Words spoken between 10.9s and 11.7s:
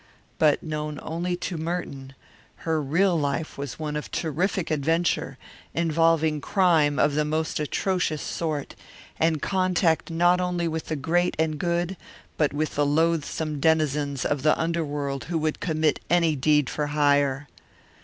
great and